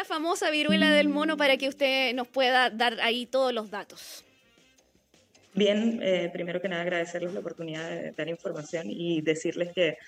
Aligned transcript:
la 0.00 0.04
famosa 0.06 0.50
viruela 0.50 0.90
del 0.90 1.10
mono 1.10 1.36
para 1.36 1.58
que 1.58 1.68
usted 1.68 2.14
nos 2.14 2.26
pueda 2.26 2.70
dar 2.70 2.98
ahí 3.02 3.26
todos 3.26 3.52
los 3.52 3.70
datos? 3.70 4.24
Bien, 5.52 6.00
eh, 6.02 6.30
primero 6.32 6.58
que 6.62 6.70
nada 6.70 6.80
agradecerles 6.80 7.34
la 7.34 7.40
oportunidad 7.40 7.90
de 7.90 8.12
dar 8.12 8.26
información 8.28 8.86
y 8.88 9.20
decirles 9.20 9.74
que 9.74 9.98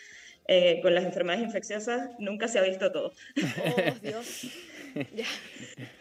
eh, 0.48 0.80
con 0.80 0.94
las 0.94 1.04
enfermedades 1.04 1.44
infecciosas 1.44 2.08
nunca 2.18 2.48
se 2.48 2.58
ha 2.58 2.62
visto 2.62 2.90
todo. 2.90 3.12
Oh, 3.36 3.94
Dios. 4.00 4.46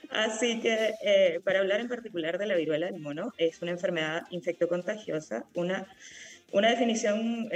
Así 0.09 0.61
que 0.61 0.93
eh, 1.03 1.41
para 1.43 1.59
hablar 1.59 1.81
en 1.81 1.89
particular 1.89 2.37
de 2.37 2.45
la 2.45 2.55
viruela 2.55 2.85
del 2.85 3.01
mono, 3.01 3.33
es 3.37 3.61
una 3.61 3.71
enfermedad 3.71 4.21
infectocontagiosa. 4.29 5.43
Una, 5.53 5.85
una 6.53 6.69
definición 6.69 7.49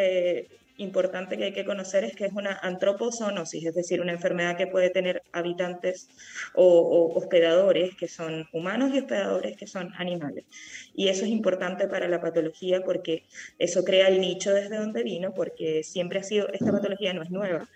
importante 0.78 1.38
que 1.38 1.46
hay 1.46 1.54
que 1.54 1.66
conocer 1.66 2.04
es 2.04 2.16
que 2.16 2.26
es 2.26 2.34
una 2.34 2.60
antropozoonosis, 2.62 3.66
es 3.66 3.76
decir, 3.76 4.02
una 4.02 4.12
enfermedad 4.12 4.58
que 4.58 4.68
puede 4.68 4.90
tener 4.90 5.24
habitantes 5.32 6.10
o, 6.54 7.14
hospedadores 7.16 7.96
que 7.96 8.08
son 8.08 8.48
humanos 8.52 8.92
y 8.94 9.00
hospedadores 9.00 9.56
que 9.58 9.68
son 9.68 9.94
animales. 9.98 10.46
Y 10.94 11.08
eso 11.08 11.24
es 11.24 11.30
importante 11.30 11.88
para 11.88 12.08
la 12.08 12.22
patología 12.22 12.82
porque 12.82 13.24
eso 13.60 13.84
crea 13.84 14.08
el 14.08 14.20
nicho 14.20 14.54
desde 14.54 14.78
donde 14.78 15.04
vino, 15.04 15.34
porque 15.34 15.84
siempre 15.84 16.20
ha 16.20 16.24
sido, 16.24 16.48
esta 16.52 16.72
patología 16.72 17.14
no 17.14 17.24
es 17.24 17.32
nueva, 17.32 17.68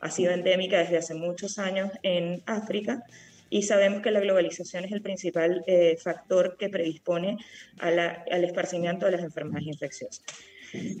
ha 0.00 0.10
sido 0.10 0.32
endémica 0.32 0.78
desde 0.78 0.98
hace 0.98 1.14
muchos 1.14 1.58
años 1.58 1.90
en 2.02 2.42
África 2.46 3.04
y 3.50 3.62
sabemos 3.62 4.02
que 4.02 4.10
la 4.10 4.20
globalización 4.20 4.84
es 4.84 4.92
el 4.92 5.02
principal 5.02 5.64
eh, 5.66 5.96
factor 5.96 6.56
que 6.58 6.68
predispone 6.68 7.38
al 7.78 8.44
esparcimiento 8.44 9.06
de 9.06 9.12
las 9.12 9.22
enfermedades 9.22 9.66
infecciosas. 9.66 10.22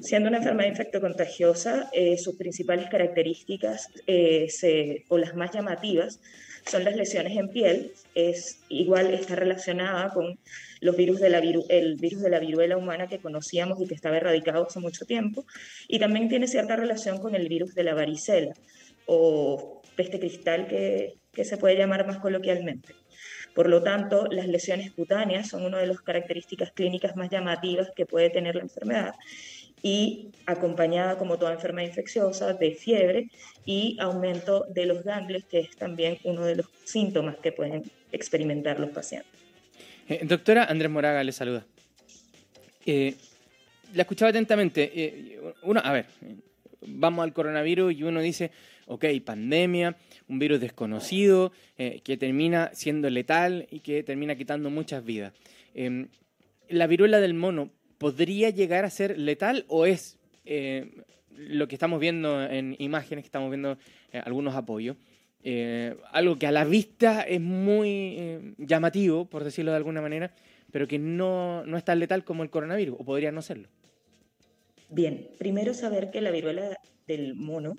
Siendo 0.00 0.28
una 0.28 0.38
enfermedad 0.38 0.70
infectocontagiosa, 0.70 1.90
eh, 1.92 2.16
sus 2.16 2.36
principales 2.36 2.88
características 2.88 3.90
eh, 4.06 5.04
o 5.08 5.18
las 5.18 5.34
más 5.34 5.52
llamativas 5.52 6.20
son 6.66 6.84
las 6.84 6.96
lesiones 6.96 7.36
en 7.36 7.48
piel. 7.48 7.92
Es 8.14 8.60
igual 8.68 9.12
está 9.12 9.36
relacionada 9.36 10.10
con 10.10 10.38
los 10.80 10.96
virus 10.96 11.20
de 11.20 11.30
la 11.30 11.38
el 11.38 11.96
virus 11.96 12.22
de 12.22 12.30
la 12.30 12.38
viruela 12.38 12.76
humana 12.76 13.08
que 13.08 13.18
conocíamos 13.18 13.80
y 13.80 13.86
que 13.86 13.94
estaba 13.94 14.16
erradicado 14.16 14.66
hace 14.66 14.80
mucho 14.80 15.04
tiempo. 15.04 15.44
Y 15.86 15.98
también 15.98 16.28
tiene 16.28 16.46
cierta 16.46 16.76
relación 16.76 17.18
con 17.18 17.34
el 17.34 17.48
virus 17.48 17.74
de 17.74 17.84
la 17.84 17.94
varicela 17.94 18.54
o 19.06 19.82
peste 19.96 20.18
cristal 20.18 20.66
que, 20.66 21.14
que 21.32 21.44
se 21.44 21.56
puede 21.56 21.76
llamar 21.76 22.06
más 22.06 22.18
coloquialmente. 22.18 22.94
Por 23.54 23.68
lo 23.68 23.82
tanto, 23.82 24.28
las 24.30 24.46
lesiones 24.46 24.92
cutáneas 24.92 25.48
son 25.48 25.64
una 25.64 25.78
de 25.78 25.86
las 25.88 26.00
características 26.00 26.70
clínicas 26.70 27.16
más 27.16 27.28
llamativas 27.28 27.90
que 27.96 28.06
puede 28.06 28.30
tener 28.30 28.54
la 28.54 28.62
enfermedad 28.62 29.14
y 29.82 30.32
acompañada, 30.46 31.18
como 31.18 31.38
toda 31.38 31.52
enfermedad 31.52 31.88
infecciosa, 31.88 32.54
de 32.54 32.72
fiebre 32.72 33.30
y 33.64 33.96
aumento 34.00 34.64
de 34.70 34.86
los 34.86 35.04
ganglios, 35.04 35.44
que 35.44 35.60
es 35.60 35.76
también 35.76 36.18
uno 36.24 36.44
de 36.44 36.56
los 36.56 36.66
síntomas 36.84 37.36
que 37.36 37.52
pueden 37.52 37.82
experimentar 38.12 38.80
los 38.80 38.90
pacientes. 38.90 39.30
Eh, 40.08 40.20
doctora 40.22 40.64
Andrés 40.64 40.90
Moraga 40.90 41.22
le 41.22 41.32
saluda. 41.32 41.66
Eh, 42.86 43.14
la 43.94 44.02
escuchaba 44.02 44.30
atentamente. 44.30 44.90
Eh, 44.94 45.40
uno, 45.62 45.80
a 45.84 45.92
ver, 45.92 46.06
vamos 46.80 47.22
al 47.22 47.32
coronavirus 47.32 47.92
y 47.92 48.02
uno 48.04 48.20
dice, 48.20 48.50
ok, 48.86 49.04
pandemia, 49.24 49.96
un 50.28 50.38
virus 50.38 50.60
desconocido 50.60 51.52
que 51.76 52.16
termina 52.16 52.70
siendo 52.74 53.08
letal 53.08 53.66
y 53.70 53.80
que 53.80 54.02
termina 54.02 54.34
quitando 54.34 54.68
muchas 54.68 55.04
vidas. 55.04 55.32
Em, 55.74 56.08
la 56.68 56.86
viruela 56.86 57.20
del 57.20 57.34
mono 57.34 57.70
podría 57.98 58.50
llegar 58.50 58.84
a 58.84 58.90
ser 58.90 59.18
letal 59.18 59.64
o 59.68 59.86
es 59.86 60.18
eh, 60.44 61.04
lo 61.36 61.68
que 61.68 61.74
estamos 61.74 62.00
viendo 62.00 62.42
en 62.42 62.76
imágenes, 62.78 63.24
que 63.24 63.28
estamos 63.28 63.50
viendo 63.50 63.76
eh, 64.12 64.22
algunos 64.24 64.54
apoyos? 64.54 64.96
Eh, 65.44 65.96
algo 66.10 66.36
que 66.36 66.46
a 66.46 66.52
la 66.52 66.64
vista 66.64 67.22
es 67.22 67.40
muy 67.40 68.54
llamativo, 68.58 69.26
por 69.26 69.44
decirlo 69.44 69.70
de 69.70 69.76
alguna 69.76 70.00
manera, 70.00 70.32
pero 70.72 70.88
que 70.88 70.98
no, 70.98 71.64
no 71.64 71.76
es 71.76 71.84
tan 71.84 71.98
letal 71.98 72.24
como 72.24 72.42
el 72.42 72.50
coronavirus, 72.50 72.96
o 72.98 73.04
podría 73.04 73.32
no 73.32 73.42
serlo. 73.42 73.68
Bien, 74.90 75.28
primero 75.38 75.74
saber 75.74 76.10
que 76.10 76.20
la 76.20 76.30
viruela 76.30 76.78
del 77.08 77.34
mono 77.34 77.74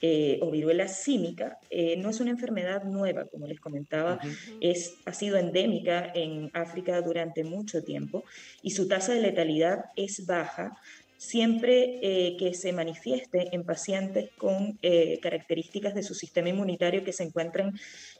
eh, 0.00 0.38
o 0.42 0.50
viruela 0.52 0.86
símica 0.86 1.58
eh, 1.70 1.96
no 1.96 2.10
es 2.10 2.20
una 2.20 2.30
enfermedad 2.30 2.84
nueva, 2.84 3.24
como 3.24 3.48
les 3.48 3.58
comentaba, 3.58 4.20
es, 4.60 4.94
ha 5.06 5.12
sido 5.12 5.36
endémica 5.36 6.12
en 6.14 6.50
África 6.52 7.02
durante 7.02 7.42
mucho 7.42 7.82
tiempo 7.82 8.22
y 8.62 8.70
su 8.70 8.86
tasa 8.86 9.12
de 9.12 9.22
letalidad 9.22 9.86
es 9.96 10.24
baja 10.24 10.78
siempre 11.16 11.98
eh, 12.00 12.36
que 12.38 12.54
se 12.54 12.72
manifieste 12.72 13.48
en 13.52 13.64
pacientes 13.64 14.30
con 14.38 14.78
características 15.20 15.96
de 15.96 16.04
su 16.04 16.14
sistema 16.14 16.50
inmunitario 16.50 17.02
que 17.02 17.12
se 17.12 17.24
encuentren 17.24 17.72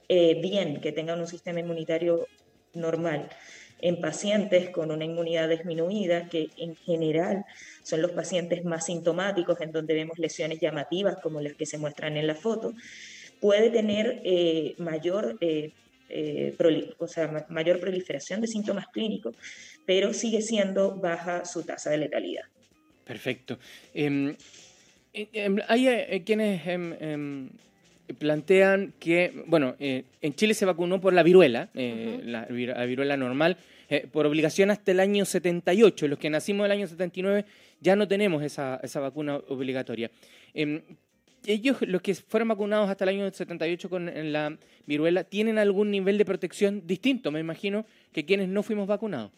bien, 0.08 0.80
que 0.80 0.90
tengan 0.90 1.20
un 1.20 1.28
sistema 1.28 1.60
inmunitario 1.60 2.26
normal 2.74 3.28
en 3.80 4.00
pacientes 4.00 4.70
con 4.70 4.90
una 4.90 5.04
inmunidad 5.04 5.48
disminuida, 5.48 6.28
que 6.28 6.50
en 6.56 6.74
general 6.76 7.44
son 7.82 8.02
los 8.02 8.10
pacientes 8.12 8.64
más 8.64 8.86
sintomáticos, 8.86 9.60
en 9.60 9.72
donde 9.72 9.94
vemos 9.94 10.18
lesiones 10.18 10.60
llamativas 10.60 11.16
como 11.22 11.40
las 11.40 11.54
que 11.54 11.66
se 11.66 11.78
muestran 11.78 12.16
en 12.16 12.26
la 12.26 12.34
foto, 12.34 12.74
puede 13.40 13.70
tener 13.70 14.20
eh, 14.24 14.74
mayor, 14.78 15.38
eh, 15.40 15.72
eh, 16.08 16.56
o 16.98 17.06
sea, 17.06 17.46
mayor 17.48 17.80
proliferación 17.80 18.40
de 18.40 18.46
síntomas 18.46 18.88
clínicos, 18.88 19.36
pero 19.86 20.12
sigue 20.12 20.42
siendo 20.42 20.96
baja 20.96 21.44
su 21.44 21.62
tasa 21.62 21.90
de 21.90 21.98
letalidad. 21.98 22.44
Perfecto. 23.04 23.58
Em, 23.94 24.36
em, 25.14 25.58
hay 25.66 26.22
quienes 26.24 26.66
em, 26.66 27.48
plantean 28.14 28.94
que, 28.98 29.44
bueno, 29.46 29.76
eh, 29.78 30.04
en 30.20 30.34
Chile 30.34 30.54
se 30.54 30.64
vacunó 30.64 31.00
por 31.00 31.12
la 31.12 31.22
viruela, 31.22 31.68
eh, 31.74 32.20
la, 32.24 32.46
viruela 32.46 33.16
normal, 33.16 33.56
eh, 33.88 34.06
por 34.10 34.26
obligación 34.26 34.70
hasta 34.70 34.92
el 34.92 35.00
año 35.00 35.24
78. 35.24 36.08
Los 36.08 36.18
que 36.18 36.30
nacimos 36.30 36.64
el 36.66 36.72
año 36.72 36.86
79 36.86 37.44
ya 37.80 37.96
no 37.96 38.08
tenemos 38.08 38.42
esa, 38.42 38.80
esa 38.82 39.00
vacuna 39.00 39.36
obligatoria. 39.48 40.10
Em, 40.54 40.82
ellos, 41.46 41.76
los 41.82 42.02
que 42.02 42.14
fueron 42.14 42.48
vacunados 42.48 42.90
hasta 42.90 43.04
el 43.04 43.10
año 43.10 43.30
78 43.30 43.88
con 43.88 44.32
la 44.32 44.56
viruela, 44.86 45.24
¿tienen 45.24 45.58
algún 45.58 45.90
nivel 45.90 46.18
de 46.18 46.24
protección 46.24 46.86
distinto, 46.86 47.30
me 47.30 47.40
imagino, 47.40 47.86
que 48.12 48.24
quienes 48.24 48.48
no 48.48 48.62
fuimos 48.62 48.86
vacunados? 48.86 49.30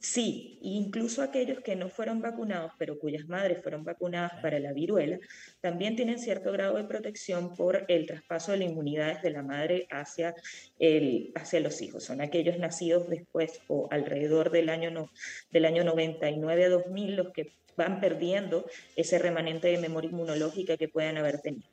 Sí, 0.00 0.58
incluso 0.62 1.22
aquellos 1.22 1.60
que 1.60 1.74
no 1.74 1.88
fueron 1.88 2.20
vacunados, 2.20 2.70
pero 2.78 3.00
cuyas 3.00 3.26
madres 3.26 3.60
fueron 3.62 3.82
vacunadas 3.82 4.32
para 4.40 4.60
la 4.60 4.72
viruela, 4.72 5.18
también 5.60 5.96
tienen 5.96 6.20
cierto 6.20 6.52
grado 6.52 6.76
de 6.76 6.84
protección 6.84 7.56
por 7.56 7.84
el 7.88 8.06
traspaso 8.06 8.52
de 8.52 8.58
la 8.58 8.64
inmunidad 8.64 9.14
desde 9.16 9.30
la 9.30 9.42
madre 9.42 9.88
hacia, 9.90 10.36
el, 10.78 11.32
hacia 11.34 11.58
los 11.58 11.82
hijos. 11.82 12.04
Son 12.04 12.20
aquellos 12.20 12.58
nacidos 12.58 13.08
después 13.08 13.60
o 13.66 13.88
alrededor 13.90 14.50
del 14.50 14.68
año, 14.68 14.92
no, 14.92 15.10
del 15.50 15.64
año 15.64 15.82
99 15.82 16.64
a 16.64 16.68
2000 16.68 17.16
los 17.16 17.32
que 17.32 17.52
van 17.76 18.00
perdiendo 18.00 18.66
ese 18.94 19.18
remanente 19.18 19.68
de 19.68 19.78
memoria 19.78 20.10
inmunológica 20.10 20.76
que 20.76 20.88
puedan 20.88 21.16
haber 21.16 21.40
tenido. 21.40 21.68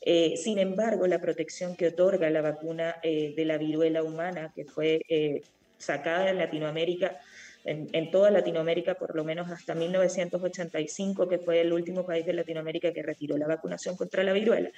Eh, 0.00 0.36
sin 0.36 0.58
embargo, 0.58 1.06
la 1.06 1.20
protección 1.20 1.76
que 1.76 1.88
otorga 1.88 2.28
la 2.30 2.42
vacuna 2.42 2.96
eh, 3.04 3.34
de 3.36 3.44
la 3.44 3.56
viruela 3.56 4.02
humana, 4.02 4.52
que 4.54 4.64
fue 4.64 5.02
eh, 5.08 5.42
sacada 5.78 6.30
en 6.30 6.38
Latinoamérica, 6.38 7.20
en, 7.64 8.10
toda 8.10 8.30
Latinoamérica, 8.30 8.94
por 8.94 9.14
lo 9.14 9.24
menos 9.24 9.50
hasta 9.50 9.74
1985, 9.74 11.28
que 11.28 11.38
fue 11.38 11.60
el 11.60 11.72
último 11.72 12.04
país 12.04 12.26
de 12.26 12.32
Latinoamérica 12.32 12.92
que 12.92 13.02
retiró 13.02 13.36
la 13.36 13.46
vacunación 13.46 13.96
contra 13.96 14.24
la 14.24 14.32
viruela. 14.32 14.70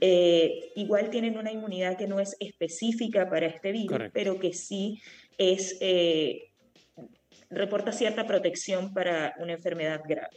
Eh, 0.00 0.72
igual 0.74 1.10
tienen 1.10 1.38
una 1.38 1.52
inmunidad 1.52 1.96
que 1.96 2.06
no 2.06 2.20
es 2.20 2.36
específica 2.40 3.30
para 3.30 3.46
este 3.46 3.72
virus, 3.72 4.10
pero 4.12 4.38
que 4.38 4.52
sí 4.52 5.00
es, 5.38 5.78
eh, 5.80 6.50
reporta 7.50 7.92
cierta 7.92 8.26
protección 8.26 8.92
para 8.92 9.34
una 9.38 9.52
enfermedad 9.52 10.02
grave. 10.06 10.36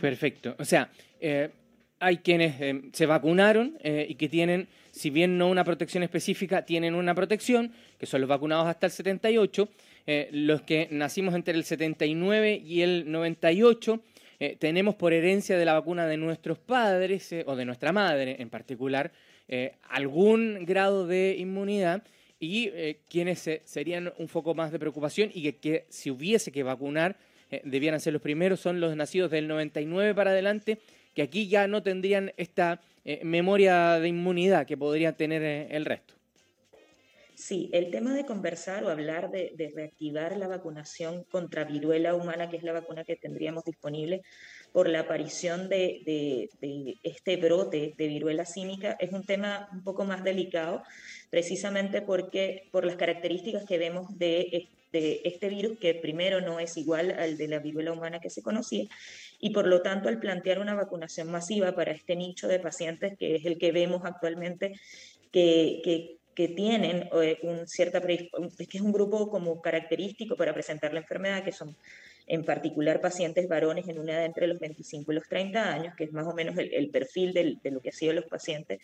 Perfecto. 0.00 0.56
O 0.58 0.64
sea, 0.64 0.90
eh, 1.20 1.50
hay 2.00 2.18
quienes 2.18 2.56
se 2.92 3.06
vacunaron 3.06 3.78
y 3.82 4.14
que 4.16 4.28
tienen, 4.28 4.68
si 4.90 5.10
bien 5.10 5.38
no 5.38 5.48
una 5.48 5.64
protección 5.64 6.02
específica, 6.02 6.64
tienen 6.64 6.94
una 6.94 7.14
protección, 7.14 7.72
que 7.98 8.06
son 8.06 8.22
los 8.22 8.28
vacunados 8.28 8.66
hasta 8.66 8.86
el 8.86 8.92
78, 8.92 9.68
eh, 10.06 10.28
los 10.32 10.62
que 10.62 10.88
nacimos 10.90 11.34
entre 11.34 11.54
el 11.54 11.64
79 11.64 12.62
y 12.64 12.82
el 12.82 13.10
98, 13.10 14.00
eh, 14.40 14.56
tenemos 14.58 14.94
por 14.94 15.12
herencia 15.12 15.58
de 15.58 15.64
la 15.64 15.74
vacuna 15.74 16.06
de 16.06 16.16
nuestros 16.16 16.58
padres, 16.58 17.30
eh, 17.32 17.44
o 17.46 17.54
de 17.54 17.64
nuestra 17.64 17.92
madre 17.92 18.36
en 18.40 18.50
particular, 18.50 19.12
algún 19.88 20.64
grado 20.64 21.08
de 21.08 21.34
inmunidad 21.36 22.04
y 22.38 22.70
quienes 23.08 23.50
serían 23.64 24.12
un 24.16 24.28
foco 24.28 24.54
más 24.54 24.70
de 24.70 24.78
preocupación 24.78 25.28
y 25.34 25.50
que, 25.54 25.86
si 25.88 26.08
hubiese 26.08 26.52
que 26.52 26.62
vacunar, 26.62 27.16
debieran 27.64 27.98
ser 27.98 28.12
los 28.12 28.22
primeros, 28.22 28.60
son 28.60 28.78
los 28.78 28.94
nacidos 28.94 29.28
del 29.32 29.48
99 29.48 30.14
para 30.14 30.30
adelante, 30.30 30.78
que 31.14 31.22
aquí 31.22 31.48
ya 31.48 31.66
no 31.66 31.82
tendrían 31.82 32.32
esta 32.36 32.80
memoria 33.22 33.98
de 33.98 34.08
inmunidad 34.08 34.66
que 34.66 34.76
podrían 34.76 35.16
tener 35.16 35.42
el 35.42 35.84
resto. 35.84 36.14
Sí, 37.40 37.70
el 37.72 37.90
tema 37.90 38.14
de 38.14 38.26
conversar 38.26 38.84
o 38.84 38.90
hablar 38.90 39.30
de, 39.30 39.72
reactivar 39.74 40.36
la 40.36 40.46
vacunación 40.46 41.24
contra 41.24 41.64
viruela 41.64 42.14
humana, 42.14 42.50
que 42.50 42.58
es 42.58 42.62
la 42.62 42.74
vacuna 42.74 43.02
que 43.02 43.16
tendríamos 43.16 43.64
disponible 43.64 44.20
por 44.72 44.90
la 44.90 45.00
aparición 45.00 45.70
de, 45.70 46.50
este 47.02 47.36
brote 47.38 47.94
de 47.96 48.08
viruela 48.08 48.44
cínica 48.44 48.94
es 49.00 49.12
un 49.12 49.24
tema 49.24 49.70
un 49.72 49.82
poco 49.82 50.04
más 50.04 50.22
delicado, 50.22 50.82
precisamente 51.30 52.02
porque 52.02 52.68
por 52.72 52.84
las 52.84 52.96
características 52.96 53.64
que 53.64 53.78
vemos 53.78 54.18
de, 54.18 54.68
de 54.92 55.22
este 55.24 55.48
virus, 55.48 55.78
que 55.78 55.94
primero 55.94 56.42
no 56.42 56.60
es 56.60 56.76
igual 56.76 57.12
al 57.12 57.38
de 57.38 57.48
la 57.48 57.58
viruela 57.58 57.92
humana 57.92 58.20
que 58.20 58.28
se 58.28 58.42
conocía, 58.42 58.84
y 59.40 59.50
por 59.50 59.66
lo 59.66 59.82
tanto 59.82 60.08
al 60.08 60.20
plantear 60.20 60.58
una 60.58 60.74
vacunación 60.74 61.30
masiva 61.30 61.74
para 61.74 61.92
este 61.92 62.14
nicho 62.14 62.46
de 62.46 62.60
pacientes, 62.60 63.16
que 63.18 63.36
es 63.36 63.46
el 63.46 63.58
que 63.58 63.72
vemos 63.72 64.02
actualmente, 64.04 64.74
que, 65.32 66.19
que 66.34 66.48
tienen 66.48 67.08
eh, 67.22 67.38
un 67.42 67.66
cierta 67.66 68.00
que 68.00 68.28
es 68.72 68.80
un 68.80 68.92
grupo 68.92 69.30
como 69.30 69.60
característico 69.60 70.36
para 70.36 70.54
presentar 70.54 70.92
la 70.92 71.00
enfermedad, 71.00 71.44
que 71.44 71.52
son 71.52 71.76
en 72.26 72.44
particular 72.44 73.00
pacientes 73.00 73.48
varones 73.48 73.88
en 73.88 73.98
una 73.98 74.12
edad 74.12 74.24
entre 74.24 74.46
los 74.46 74.60
25 74.60 75.10
y 75.10 75.14
los 75.16 75.28
30 75.28 75.72
años, 75.72 75.94
que 75.96 76.04
es 76.04 76.12
más 76.12 76.26
o 76.28 76.32
menos 76.32 76.56
el, 76.56 76.88
perfil 76.90 77.32
de 77.32 77.70
lo 77.70 77.80
que 77.80 77.88
han 77.88 77.94
sido 77.94 78.12
los 78.12 78.26
pacientes 78.26 78.78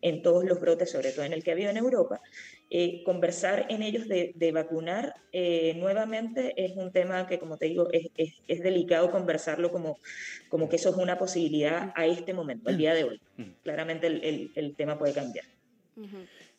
en 0.00 0.22
todos 0.22 0.44
los 0.44 0.60
brotes, 0.60 0.90
sobre 0.92 1.10
todo 1.10 1.24
en 1.24 1.32
el 1.32 1.42
que 1.42 1.50
ha 1.50 1.54
habido 1.54 1.70
en 1.70 1.78
Europa. 1.78 2.20
Eh, 2.74 3.02
conversar 3.04 3.66
en 3.68 3.82
ellos 3.82 4.08
de, 4.08 4.52
vacunar 4.52 5.14
eh, 5.32 5.74
nuevamente 5.76 6.54
es 6.56 6.74
un 6.74 6.90
tema 6.90 7.26
que, 7.26 7.38
como 7.38 7.58
te 7.58 7.66
digo, 7.66 7.88
es, 7.92 8.06
es, 8.16 8.62
delicado 8.62 9.10
conversarlo 9.10 9.70
como, 9.70 9.98
como 10.48 10.70
que 10.70 10.76
eso 10.76 10.88
es 10.88 10.96
una 10.96 11.18
posibilidad 11.18 11.92
a 11.94 12.06
este 12.06 12.32
momento, 12.32 12.70
al 12.70 12.78
día 12.78 12.94
de 12.94 13.04
hoy. 13.04 13.20
Mm. 13.36 13.50
Claramente 13.62 14.06
el, 14.06 14.52
el, 14.54 14.74
tema 14.74 14.98
puede 14.98 15.12
cambiar. 15.12 15.44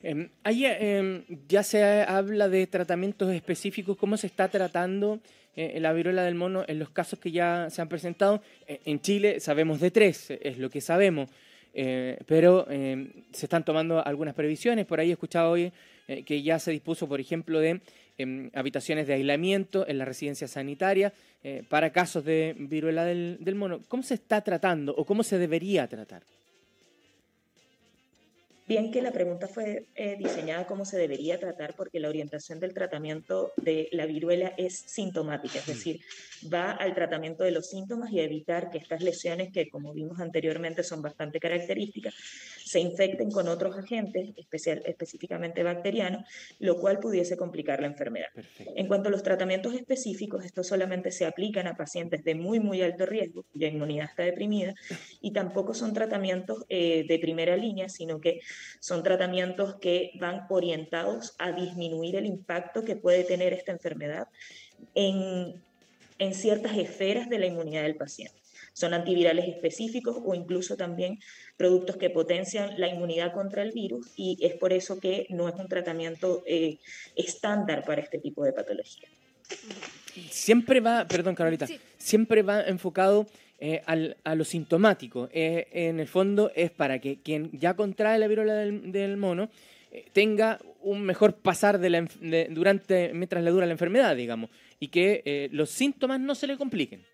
Em, 0.05 0.27
ahí, 0.43 0.65
em, 0.65 1.23
ya 1.47 1.63
se 1.63 1.81
habla 1.81 2.49
de 2.49 2.67
tratamientos 2.67 3.33
específicos, 3.33 3.95
¿cómo 3.95 4.17
se 4.17 4.27
está 4.27 4.49
tratando 4.49 5.21
eh, 5.55 5.79
la 5.79 5.93
viruela 5.93 6.23
del 6.23 6.35
mono 6.35 6.65
en 6.67 6.77
los 6.77 6.89
casos 6.89 7.19
que 7.19 7.31
ya 7.31 7.69
se 7.69 7.81
han 7.81 7.87
presentado? 7.87 8.43
Eh, 8.67 8.81
en 8.83 8.99
Chile 8.99 9.39
sabemos 9.39 9.79
de 9.79 9.91
tres, 9.91 10.29
es 10.29 10.57
lo 10.57 10.69
que 10.69 10.81
sabemos, 10.81 11.29
eh, 11.73 12.19
pero 12.27 12.69
em, 12.69 13.13
se 13.31 13.45
están 13.45 13.63
tomando 13.63 14.05
algunas 14.05 14.35
previsiones. 14.35 14.85
Por 14.85 14.99
ahí 14.99 15.09
he 15.09 15.13
escuchado 15.13 15.51
hoy 15.51 15.71
que 16.25 16.43
ya 16.43 16.59
se 16.59 16.71
dispuso, 16.71 17.07
por 17.07 17.21
ejemplo, 17.21 17.61
de 17.61 17.79
habitaciones 18.55 19.07
de 19.07 19.13
aislamiento 19.13 19.87
en 19.87 19.97
la 19.97 20.03
residencia 20.03 20.49
sanitaria 20.49 21.13
para 21.69 21.93
casos 21.93 22.25
de 22.25 22.53
viruela 22.59 23.05
del 23.05 23.55
mono. 23.55 23.79
¿Cómo 23.87 24.03
se 24.03 24.15
está 24.15 24.41
tratando 24.41 24.93
o 24.93 25.05
cómo 25.05 25.23
se 25.23 25.37
debería 25.37 25.87
tratar? 25.87 26.23
Bien 28.73 28.89
que 28.89 29.03
la 29.03 29.11
pregunta 29.11 29.47
fue 29.47 29.85
eh, 29.93 30.15
diseñada 30.17 30.65
como 30.65 30.83
se 30.83 30.97
debería 30.97 31.39
tratar 31.39 31.75
porque 31.75 31.99
la 31.99 32.09
orientación 32.09 32.59
del 32.59 32.73
tratamiento 32.73 33.53
de 33.55 33.87
la 33.91 34.07
viruela 34.07 34.51
es 34.57 34.79
sintomática, 34.87 35.59
es 35.59 35.67
decir, 35.67 36.01
va 36.51 36.71
al 36.71 36.95
tratamiento 36.95 37.43
de 37.43 37.51
los 37.51 37.69
síntomas 37.69 38.11
y 38.11 38.19
a 38.19 38.23
evitar 38.23 38.71
que 38.71 38.79
estas 38.79 39.03
lesiones, 39.03 39.51
que 39.51 39.69
como 39.69 39.93
vimos 39.93 40.19
anteriormente 40.19 40.81
son 40.81 41.03
bastante 41.03 41.39
características, 41.39 42.15
se 42.73 42.79
infecten 42.79 43.29
con 43.29 43.47
otros 43.47 43.77
agentes, 43.77 44.31
especial, 44.35 44.81
específicamente 44.87 45.61
bacterianos, 45.61 46.23
lo 46.57 46.79
cual 46.79 46.97
pudiese 46.99 47.37
complicar 47.37 47.79
la 47.79 47.85
enfermedad. 47.85 48.29
En 48.75 48.87
cuanto 48.87 49.09
a 49.09 49.11
los 49.11 49.21
tratamientos 49.21 49.75
específicos, 49.75 50.43
estos 50.43 50.65
solamente 50.65 51.11
se 51.11 51.27
aplican 51.27 51.67
a 51.67 51.77
pacientes 51.77 52.23
de 52.23 52.33
muy, 52.33 52.59
muy 52.59 52.81
alto 52.81 53.05
riesgo, 53.05 53.43
cuya 53.53 53.67
inmunidad 53.67 54.09
está 54.09 54.23
deprimida, 54.23 54.73
y 55.21 55.33
tampoco 55.33 55.75
son 55.75 55.93
tratamientos 55.93 56.65
eh, 56.67 57.05
de 57.07 57.19
primera 57.19 57.55
línea, 57.55 57.89
sino 57.89 58.19
que 58.19 58.39
son 58.79 59.03
tratamientos 59.03 59.75
que 59.75 60.09
van 60.19 60.47
orientados 60.49 61.35
a 61.37 61.51
disminuir 61.51 62.15
el 62.15 62.25
impacto 62.25 62.83
que 62.83 62.95
puede 62.95 63.23
tener 63.23 63.53
esta 63.53 63.71
enfermedad 63.71 64.29
en, 64.95 65.61
en 66.23 66.33
ciertas 66.33 66.77
esferas 66.77 67.29
de 67.29 67.39
la 67.39 67.45
inmunidad 67.45 67.83
del 67.83 67.95
paciente. 67.95 68.41
Son 68.73 68.93
antivirales 68.93 69.47
específicos 69.47 70.17
o 70.23 70.33
incluso 70.33 70.75
también 70.75 71.19
productos 71.57 71.97
que 71.97 72.09
potencian 72.09 72.79
la 72.79 72.87
inmunidad 72.87 73.31
contra 73.31 73.61
el 73.61 73.71
virus 73.71 74.07
y 74.15 74.37
es 74.41 74.55
por 74.55 74.73
eso 74.73 74.99
que 74.99 75.27
no 75.29 75.47
es 75.47 75.55
un 75.55 75.67
tratamiento 75.67 76.43
eh, 76.47 76.79
estándar 77.15 77.83
para 77.85 78.01
este 78.01 78.17
tipo 78.17 78.43
de 78.43 78.53
patología. 78.53 79.07
Siempre 80.29 80.79
va, 80.79 81.07
perdón 81.07 81.35
Carolita, 81.35 81.67
siempre 81.97 82.41
va 82.41 82.61
enfocado 82.61 83.27
eh, 83.65 83.81
a 83.85 84.35
lo 84.35 84.43
sintomático. 84.43 85.29
Eh, 85.31 85.67
en 85.71 86.01
el 86.01 86.07
fondo 86.09 86.51
es 86.53 86.69
para 86.69 86.99
que 86.99 87.19
quien 87.23 87.49
ya 87.53 87.75
contrae 87.75 88.19
la 88.19 88.27
viruela 88.27 88.55
del, 88.55 89.15
mono 89.15 89.49
eh, 89.89 90.05
tenga 90.11 90.59
un 90.81 91.01
mejor 91.03 91.35
pasar 91.35 91.79
de 91.79 91.89
la, 91.89 92.05
durante, 92.49 93.13
mientras 93.13 93.41
le 93.41 93.51
dura 93.51 93.65
la 93.65 93.71
enfermedad, 93.71 94.17
digamos, 94.17 94.49
y 94.83 94.89
que 94.89 95.49
los 95.51 95.69
síntomas 95.69 96.19
no 96.19 96.35
se 96.35 96.47
le 96.47 96.57
compliquen. 96.57 97.05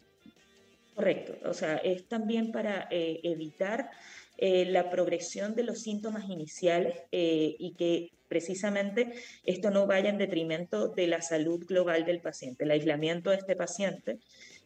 Correcto, 0.95 1.37
o 1.47 1.53
sea, 1.53 1.77
es 1.77 2.07
también 2.07 2.51
para 2.51 2.87
evitar 2.89 3.91
la 4.39 4.89
progresión 4.89 5.53
de 5.53 5.63
los 5.63 5.83
síntomas 5.83 6.29
iniciales 6.29 6.95
y 7.11 7.73
que 7.77 8.11
precisamente 8.27 9.13
esto 9.43 9.69
no 9.69 9.85
vaya 9.85 10.09
en 10.09 10.17
detrimento 10.17 10.87
de 10.87 11.05
la 11.07 11.21
salud 11.21 11.63
global 11.65 12.05
del 12.05 12.21
paciente. 12.21 12.63
El 12.63 12.71
aislamiento 12.71 13.29
de 13.29 13.37
este 13.37 13.55
paciente 13.55 14.19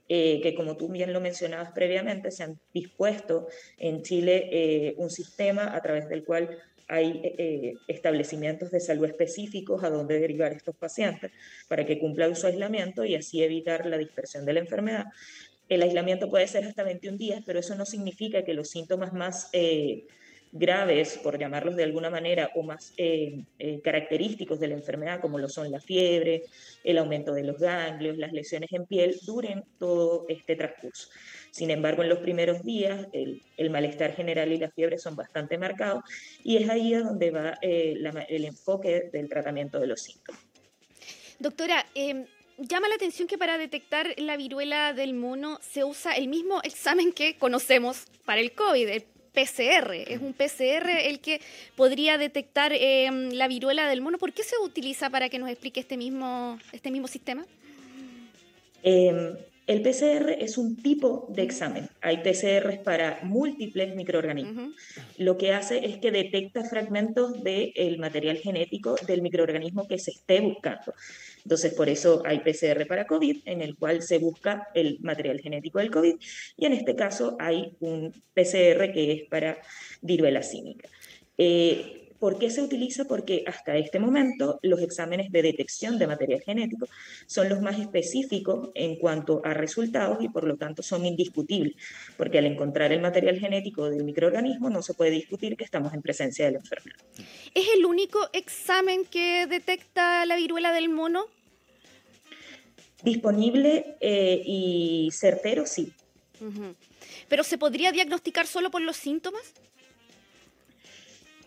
eh, 0.10 0.42
que 0.42 0.54
como 0.54 0.76
tú 0.76 0.90
bien 0.90 1.14
lo 1.14 1.22
mencionabas 1.22 1.72
previamente, 1.72 2.30
se 2.30 2.44
han 2.44 2.60
dispuesto 2.74 3.48
en 3.78 4.02
Chile 4.02 4.50
eh, 4.52 4.96
un 4.98 5.10
sistema 5.10 5.74
a 5.74 5.82
través 5.82 6.10
del 6.10 6.26
cual 6.26 6.58
hay 6.88 7.22
eh, 7.24 7.74
establecimientos 7.88 8.72
de 8.72 8.80
salud 8.80 9.06
específicos 9.06 9.84
a 9.84 9.90
donde 9.90 10.20
derivar 10.20 10.54
estos 10.54 10.76
pacientes 10.76 11.32
para 11.68 11.86
que 11.86 12.00
cumplan 12.00 12.36
su 12.36 12.48
aislamiento 12.48 13.06
y 13.06 13.16
así 13.16 13.44
evitar 13.44 13.86
la 13.86 13.98
dispersión 13.98 14.46
de 14.46 14.54
la 14.54 14.60
enfermedad. 14.60 15.06
El 15.70 15.82
aislamiento 15.82 16.30
puede 16.30 16.48
ser 16.48 16.66
hasta 16.66 16.84
21 16.84 17.18
días, 17.18 17.44
pero 17.46 17.60
eso 17.60 17.76
no 17.76 17.86
significa 17.86 18.44
que 18.44 18.54
los 18.54 18.70
síntomas 18.70 19.14
más 19.14 19.50
graves, 20.54 21.18
por 21.18 21.40
llamarlos 21.40 21.76
de 21.76 21.84
alguna 21.84 22.12
manera, 22.12 22.52
o 22.56 22.62
más 22.62 22.94
eh, 22.98 23.44
eh, 23.58 23.82
característicos 23.84 24.60
de 24.60 24.68
la 24.68 24.76
enfermedad, 24.76 25.20
como 25.20 25.40
lo 25.40 25.50
son 25.50 25.72
la 25.72 25.80
fiebre, 25.80 26.44
el 26.84 27.00
aumento 27.00 27.34
de 27.34 27.44
los 27.44 27.58
ganglios, 27.58 28.18
las 28.18 28.32
lesiones 28.32 28.72
en 28.72 28.86
piel, 28.86 29.18
duren 29.26 29.64
todo 29.80 30.26
este 30.30 30.56
transcurso. 30.56 31.10
Sin 31.50 31.72
embargo, 31.72 32.04
en 32.04 32.10
los 32.10 32.20
primeros 32.20 32.64
días 32.64 33.08
el, 33.12 33.42
malestar 33.72 34.16
general 34.16 34.52
y 34.52 34.60
la 34.60 34.70
fiebre 34.70 35.00
son 35.00 35.16
bastante 35.16 35.58
marcados 35.58 36.04
y 36.44 36.58
es 36.58 36.70
ahí 36.70 36.94
donde 36.94 37.32
va 37.32 37.58
eh, 37.62 37.96
el 38.30 38.46
enfoque 38.46 39.10
del 39.12 39.28
tratamiento 39.28 39.80
de 39.80 39.88
los 39.88 40.02
síntomas. 40.02 40.42
Doctora, 41.40 41.84
em, 41.96 42.26
llama 42.60 42.88
la 42.88 42.96
atención 42.96 43.28
que 43.28 43.40
para 43.40 43.58
detectar 43.58 44.14
la 44.18 44.38
viruela 44.38 44.94
del 44.94 45.16
mono 45.16 45.58
se 45.62 45.84
usa 45.84 46.14
el 46.14 46.28
mismo 46.28 46.62
examen 46.62 47.12
que 47.12 47.38
conocemos 47.38 48.06
para 48.26 48.40
el 48.40 48.54
COVID, 48.54 48.88
PCR. 49.34 49.94
Es 50.08 50.22
un 50.22 50.34
PCR 50.34 50.90
el 50.90 51.20
que 51.20 51.42
podría 51.76 52.18
detectar 52.18 52.72
em, 52.74 53.32
la 53.32 53.48
viruela 53.48 53.88
del 53.88 54.02
mono. 54.02 54.18
¿Por 54.18 54.32
qué 54.34 54.44
se 54.44 54.58
utiliza 54.64 55.10
para 55.10 55.30
que 55.30 55.40
nos 55.40 55.50
explique 55.50 55.80
este 55.80 55.98
mismo, 55.98 56.60
este 56.72 56.92
mismo 56.92 57.08
sistema? 57.08 57.46
Em, 58.84 59.36
el 59.66 59.82
PCR 59.82 60.32
es 60.40 60.58
un 60.58 60.76
tipo 60.76 61.28
de 61.30 61.44
examen. 61.44 61.90
Hay 62.02 62.18
PCRs 62.18 62.80
para 62.80 63.20
múltiples 63.24 63.96
microorganismos. 63.96 64.76
Lo 65.18 65.38
que 65.38 65.54
hace 65.54 65.86
es 65.86 65.98
que 65.98 66.12
detecta 66.12 66.64
fragmentos 66.66 67.44
del 67.44 67.98
material 67.98 68.38
genético 68.38 68.96
del 69.08 69.22
microorganismo 69.22 69.88
que 69.88 70.00
se 70.00 70.12
esté 70.12 70.42
buscando. 70.42 70.94
Entonces, 71.44 71.74
por 71.74 71.90
eso 71.90 72.24
hay 72.26 72.40
PCR 72.40 72.86
para 72.88 73.08
COVID, 73.08 73.42
en 73.46 73.62
el 73.62 73.76
cual 73.76 74.02
se 74.02 74.18
busca 74.18 74.70
el 74.74 75.00
material 75.02 75.40
genético 75.40 75.80
del 75.80 75.92
COVID, 75.92 76.16
y 76.58 76.66
en 76.66 76.74
este 76.74 76.96
caso 76.96 77.36
hay 77.40 77.76
un 77.80 78.12
PCR 78.34 78.92
que 78.94 79.12
es 79.12 79.30
para 79.30 79.58
viruela 80.02 80.42
cínica. 80.44 80.90
Eh, 81.38 82.03
¿Por 82.24 82.40
qué 82.40 82.50
se 82.50 82.62
utiliza? 82.62 83.04
Porque 83.04 83.44
hasta 83.46 83.76
este 83.76 84.00
momento 84.00 84.58
los 84.62 84.82
exámenes 84.82 85.30
de 85.30 85.42
detección 85.42 86.00
de 86.00 86.08
material 86.08 86.40
genético 86.40 86.88
son 87.26 87.50
los 87.50 87.60
más 87.60 87.78
específicos 87.78 88.70
en 88.76 88.96
cuanto 88.96 89.42
a 89.44 89.54
resultados 89.54 90.24
y 90.24 90.30
por 90.30 90.46
lo 90.46 90.56
tanto 90.56 90.84
son 90.84 91.06
indiscutibles, 91.06 91.76
porque 92.16 92.38
al 92.38 92.46
encontrar 92.46 92.94
el 92.94 93.02
material 93.02 93.40
genético 93.40 93.90
del 93.90 94.06
microorganismo 94.06 94.70
no 94.70 94.82
se 94.82 94.94
puede 94.94 95.12
discutir 95.12 95.58
que 95.58 95.66
estamos 95.66 95.94
en 95.94 96.02
presencia 96.02 96.46
de 96.46 96.52
la 96.54 96.60
enfermedad. 96.60 96.98
¿Es 97.54 97.66
el 97.76 97.86
único 97.86 98.30
examen 98.32 99.04
que 99.04 99.46
detecta 99.46 100.26
la 100.26 100.38
viruela 100.38 100.72
del 100.72 100.88
mono? 100.88 101.26
Disponible 103.04 103.98
eh, 104.00 104.42
y 104.46 105.10
certero, 105.12 105.66
sí. 105.66 105.92
¿Pero 107.28 107.44
se 107.44 107.58
podría 107.58 107.92
diagnosticar 107.92 108.48
solo 108.48 108.72
por 108.72 108.82
los 108.82 108.96
síntomas? 108.96 109.44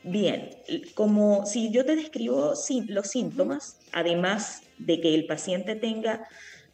Bien, 0.09 0.51
como 0.95 1.47
si 1.47 1.73
yo 1.73 1.85
te 1.85 1.97
describo 1.97 2.55
los 2.87 3.09
síntomas, 3.09 3.77
además 3.91 4.63
de 4.79 5.01
que 5.01 5.13
el 5.17 5.27
paciente 5.27 5.75
tenga 5.75 6.29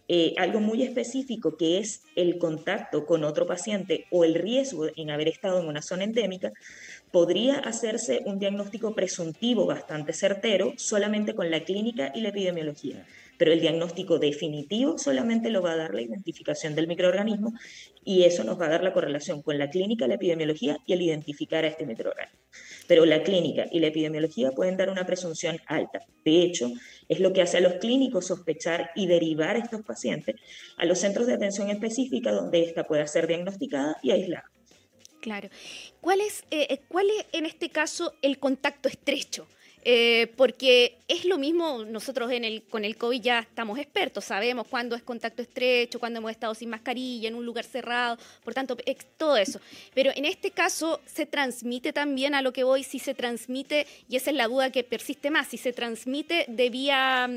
eh, 0.06 0.34
algo 0.36 0.60
muy 0.60 0.82
específico 0.82 1.56
que 1.56 1.78
es 1.78 2.02
el 2.14 2.36
contacto 2.36 3.06
con 3.06 3.24
otro 3.24 3.46
paciente 3.46 4.04
o 4.10 4.24
el 4.24 4.34
riesgo 4.34 4.84
en 4.94 5.10
haber 5.10 5.28
estado 5.28 5.60
en 5.60 5.66
una 5.66 5.80
zona 5.80 6.04
endémica, 6.04 6.52
podría 7.10 7.58
hacerse 7.58 8.20
un 8.26 8.38
diagnóstico 8.38 8.94
presuntivo 8.94 9.64
bastante 9.64 10.12
certero 10.12 10.74
solamente 10.76 11.34
con 11.34 11.50
la 11.50 11.64
clínica 11.64 12.12
y 12.14 12.20
la 12.20 12.28
epidemiología. 12.28 13.06
Pero 13.38 13.52
el 13.52 13.60
diagnóstico 13.60 14.18
definitivo 14.18 14.98
solamente 14.98 15.50
lo 15.50 15.62
va 15.62 15.72
a 15.72 15.76
dar 15.76 15.94
la 15.94 16.02
identificación 16.02 16.74
del 16.74 16.86
microorganismo 16.86 17.52
y 18.04 18.24
eso 18.24 18.44
nos 18.44 18.60
va 18.60 18.66
a 18.66 18.70
dar 18.70 18.84
la 18.84 18.92
correlación 18.92 19.42
con 19.42 19.58
la 19.58 19.70
clínica, 19.70 20.06
la 20.06 20.14
epidemiología 20.14 20.78
y 20.86 20.92
el 20.92 21.02
identificar 21.02 21.64
a 21.64 21.68
este 21.68 21.86
microorganismo. 21.86 22.40
Pero 22.86 23.04
la 23.04 23.22
clínica 23.22 23.66
y 23.70 23.80
la 23.80 23.88
epidemiología 23.88 24.52
pueden 24.52 24.76
dar 24.76 24.90
una 24.90 25.06
presunción 25.06 25.58
alta. 25.66 26.00
De 26.24 26.42
hecho, 26.42 26.70
es 27.08 27.20
lo 27.20 27.32
que 27.32 27.42
hace 27.42 27.58
a 27.58 27.60
los 27.60 27.74
clínicos 27.74 28.26
sospechar 28.26 28.90
y 28.94 29.06
derivar 29.06 29.56
a 29.56 29.60
estos 29.60 29.82
pacientes 29.82 30.36
a 30.76 30.84
los 30.84 30.98
centros 30.98 31.26
de 31.26 31.34
atención 31.34 31.70
específica 31.70 32.32
donde 32.32 32.62
ésta 32.62 32.84
pueda 32.84 33.06
ser 33.06 33.26
diagnosticada 33.26 33.96
y 34.02 34.10
aislada. 34.10 34.50
Claro. 35.20 35.48
¿Cuál 36.00 36.20
es, 36.20 36.42
eh, 36.50 36.66
eh, 36.68 36.80
¿Cuál 36.88 37.06
es 37.10 37.26
en 37.32 37.46
este 37.46 37.70
caso 37.70 38.12
el 38.22 38.38
contacto 38.38 38.88
estrecho? 38.88 39.46
Eh, 39.84 40.32
porque 40.36 40.98
es 41.08 41.24
lo 41.24 41.38
mismo, 41.38 41.84
nosotros 41.84 42.30
en 42.30 42.44
el, 42.44 42.62
con 42.62 42.84
el 42.84 42.96
COVID 42.96 43.20
ya 43.20 43.40
estamos 43.40 43.80
expertos, 43.80 44.24
sabemos 44.24 44.68
cuándo 44.68 44.94
es 44.94 45.02
contacto 45.02 45.42
estrecho, 45.42 45.98
cuándo 45.98 46.18
hemos 46.18 46.30
estado 46.30 46.54
sin 46.54 46.70
mascarilla, 46.70 47.28
en 47.28 47.34
un 47.34 47.44
lugar 47.44 47.64
cerrado, 47.64 48.16
por 48.44 48.54
tanto, 48.54 48.76
todo 49.16 49.36
eso. 49.36 49.60
Pero 49.92 50.12
en 50.14 50.24
este 50.24 50.52
caso 50.52 51.00
se 51.04 51.26
transmite 51.26 51.92
también 51.92 52.34
a 52.34 52.42
lo 52.42 52.52
que 52.52 52.62
voy, 52.62 52.84
si 52.84 53.00
se 53.00 53.14
transmite, 53.14 53.88
y 54.08 54.16
esa 54.16 54.30
es 54.30 54.36
la 54.36 54.46
duda 54.46 54.70
que 54.70 54.84
persiste 54.84 55.30
más, 55.30 55.48
si 55.48 55.58
se 55.58 55.72
transmite 55.72 56.44
de 56.48 56.70
vía... 56.70 57.30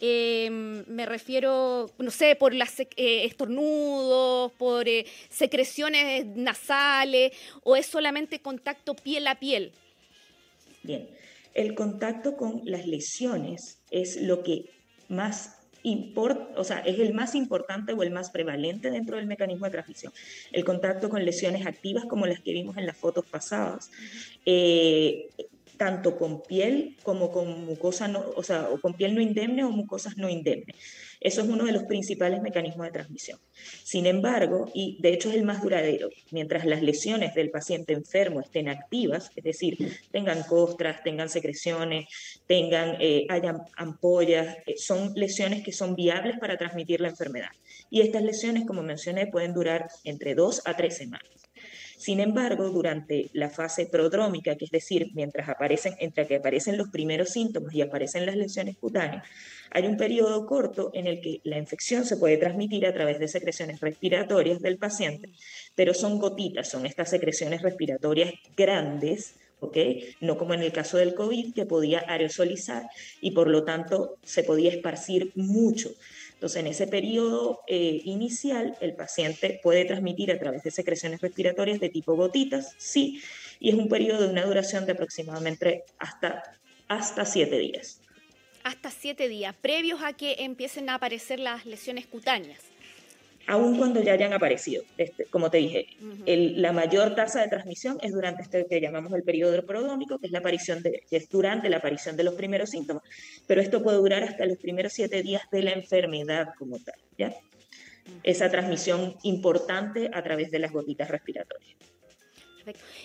Em, 0.00 0.84
me 0.88 1.06
refiero, 1.06 1.88
no 1.98 2.10
sé, 2.10 2.34
por 2.34 2.52
las 2.52 2.80
eh, 2.80 2.86
estornudos, 2.96 4.52
por 4.54 4.88
eh, 4.88 5.06
secreciones 5.30 6.26
nasales, 6.26 7.32
o 7.62 7.76
es 7.76 7.86
solamente 7.86 8.40
contacto 8.40 8.94
piel 8.94 9.26
a 9.28 9.36
piel. 9.36 9.70
Bien, 10.82 11.08
el 11.54 11.74
contacto 11.74 12.36
con 12.36 12.62
las 12.64 12.86
lesiones 12.86 13.78
es 13.90 14.20
lo 14.20 14.42
que 14.42 14.70
más 15.08 15.58
importa, 15.84 16.48
o 16.58 16.64
sea, 16.64 16.78
es 16.78 16.98
el 16.98 17.14
más 17.14 17.34
importante 17.34 17.92
o 17.92 18.02
el 18.02 18.10
más 18.10 18.30
prevalente 18.30 18.90
dentro 18.90 19.16
del 19.16 19.26
mecanismo 19.26 19.66
de 19.66 19.72
transmisión. 19.72 20.12
El 20.50 20.64
contacto 20.64 21.08
con 21.08 21.24
lesiones 21.24 21.66
activas 21.66 22.06
como 22.06 22.26
las 22.26 22.40
que 22.40 22.52
vimos 22.52 22.76
en 22.76 22.86
las 22.86 22.96
fotos 22.96 23.26
pasadas. 23.26 23.90
Eh, 24.46 25.28
tanto 25.76 26.16
con 26.16 26.42
piel 26.42 26.96
como 27.02 27.30
con 27.30 27.66
mucosa, 27.66 28.08
no, 28.08 28.24
o 28.36 28.42
sea, 28.42 28.68
con 28.80 28.94
piel 28.94 29.14
no 29.14 29.20
indemne 29.20 29.64
o 29.64 29.70
mucosas 29.70 30.16
no 30.16 30.28
indemnes. 30.28 30.76
Eso 31.20 31.42
es 31.42 31.48
uno 31.48 31.64
de 31.64 31.72
los 31.72 31.84
principales 31.84 32.42
mecanismos 32.42 32.86
de 32.86 32.92
transmisión. 32.92 33.38
Sin 33.82 34.06
embargo, 34.06 34.70
y 34.74 34.98
de 35.00 35.12
hecho 35.12 35.30
es 35.30 35.36
el 35.36 35.44
más 35.44 35.62
duradero, 35.62 36.08
mientras 36.30 36.64
las 36.64 36.82
lesiones 36.82 37.34
del 37.34 37.50
paciente 37.50 37.92
enfermo 37.92 38.40
estén 38.40 38.68
activas, 38.68 39.30
es 39.36 39.44
decir, 39.44 39.76
tengan 40.10 40.42
costras, 40.42 41.02
tengan 41.02 41.28
secreciones, 41.28 42.06
tengan, 42.46 42.96
eh, 43.00 43.26
hayan 43.28 43.62
ampollas, 43.76 44.56
eh, 44.66 44.76
son 44.76 45.12
lesiones 45.14 45.62
que 45.62 45.72
son 45.72 45.94
viables 45.94 46.38
para 46.38 46.56
transmitir 46.56 47.00
la 47.00 47.08
enfermedad. 47.08 47.50
Y 47.90 48.00
estas 48.00 48.22
lesiones, 48.22 48.64
como 48.66 48.82
mencioné, 48.82 49.26
pueden 49.26 49.54
durar 49.54 49.88
entre 50.04 50.34
dos 50.34 50.62
a 50.64 50.76
tres 50.76 50.96
semanas. 50.96 51.43
Sin 52.04 52.20
embargo, 52.20 52.68
durante 52.68 53.30
la 53.32 53.48
fase 53.48 53.86
prodrómica, 53.86 54.56
que 54.56 54.66
es 54.66 54.70
decir, 54.70 55.12
mientras 55.14 55.48
aparecen, 55.48 55.94
entre 56.00 56.26
que 56.26 56.36
aparecen 56.36 56.76
los 56.76 56.90
primeros 56.90 57.30
síntomas 57.30 57.74
y 57.74 57.80
aparecen 57.80 58.26
las 58.26 58.36
lesiones 58.36 58.76
cutáneas, 58.76 59.26
hay 59.70 59.86
un 59.86 59.96
periodo 59.96 60.44
corto 60.44 60.90
en 60.92 61.06
el 61.06 61.22
que 61.22 61.40
la 61.44 61.56
infección 61.56 62.04
se 62.04 62.18
puede 62.18 62.36
transmitir 62.36 62.84
a 62.84 62.92
través 62.92 63.18
de 63.20 63.26
secreciones 63.26 63.80
respiratorias 63.80 64.60
del 64.60 64.76
paciente, 64.76 65.30
pero 65.74 65.94
son 65.94 66.18
gotitas, 66.18 66.68
son 66.68 66.84
estas 66.84 67.08
secreciones 67.08 67.62
respiratorias 67.62 68.34
grandes, 68.54 69.36
¿ok? 69.60 69.78
No 70.20 70.36
como 70.36 70.52
en 70.52 70.60
el 70.60 70.72
caso 70.72 70.98
del 70.98 71.14
COVID, 71.14 71.54
que 71.54 71.64
podía 71.64 72.04
aerosolizar 72.06 72.82
y 73.22 73.30
por 73.30 73.48
lo 73.48 73.64
tanto 73.64 74.18
se 74.22 74.44
podía 74.44 74.70
esparcir 74.70 75.32
mucho. 75.36 75.88
Entonces, 76.44 76.60
en 76.60 76.66
ese 76.66 76.86
periodo 76.86 77.62
eh, 77.66 78.02
inicial, 78.04 78.76
el 78.82 78.92
paciente 78.92 79.60
puede 79.62 79.86
transmitir 79.86 80.30
a 80.30 80.38
través 80.38 80.62
de 80.62 80.70
secreciones 80.70 81.22
respiratorias 81.22 81.80
de 81.80 81.88
tipo 81.88 82.16
gotitas, 82.16 82.74
sí, 82.76 83.22
y 83.60 83.70
es 83.70 83.76
un 83.76 83.88
periodo 83.88 84.24
de 84.24 84.28
una 84.28 84.44
duración 84.44 84.84
de 84.84 84.92
aproximadamente 84.92 85.84
hasta, 85.98 86.58
hasta 86.86 87.24
siete 87.24 87.58
días. 87.58 88.02
Hasta 88.62 88.90
siete 88.90 89.30
días, 89.30 89.54
previos 89.58 90.02
a 90.02 90.12
que 90.12 90.36
empiecen 90.40 90.90
a 90.90 90.96
aparecer 90.96 91.40
las 91.40 91.64
lesiones 91.64 92.06
cutáneas 92.06 92.60
aun 93.46 93.76
cuando 93.76 94.02
ya 94.02 94.12
hayan 94.12 94.32
aparecido. 94.32 94.84
Este, 94.96 95.24
como 95.26 95.50
te 95.50 95.58
dije, 95.58 95.86
la 96.26 96.72
mayor 96.72 97.14
tasa 97.14 97.40
de 97.40 97.48
transmisión 97.48 97.98
es 98.02 98.12
durante 98.12 98.42
este 98.42 98.66
que 98.66 98.80
llamamos 98.80 99.12
el 99.12 99.22
periodo 99.22 99.64
prodómico, 99.64 100.18
que 100.18 100.26
es 100.26 100.32
la 100.32 100.38
aparición 100.38 100.82
de, 100.82 101.02
que 101.08 101.16
es 101.16 101.28
durante 101.28 101.68
la 101.68 101.78
aparición 101.78 102.16
de 102.16 102.24
los 102.24 102.34
primeros 102.34 102.70
síntomas, 102.70 103.02
pero 103.46 103.60
esto 103.60 103.82
puede 103.82 103.98
durar 103.98 104.22
hasta 104.22 104.46
los 104.46 104.58
primeros 104.58 104.92
siete 104.92 105.22
días 105.22 105.42
de 105.50 105.62
la 105.62 105.72
enfermedad 105.72 106.48
como 106.58 106.78
tal, 106.78 106.96
¿ya? 107.18 107.34
Esa 108.22 108.50
transmisión 108.50 109.16
importante 109.22 110.10
a 110.12 110.22
través 110.22 110.50
de 110.50 110.58
las 110.58 110.72
gotitas 110.72 111.08
respiratorias. 111.08 111.74